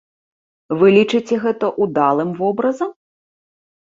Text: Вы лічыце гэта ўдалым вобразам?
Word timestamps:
Вы 0.79 0.87
лічыце 0.97 1.35
гэта 1.43 1.69
ўдалым 1.85 2.29
вобразам? 2.39 2.91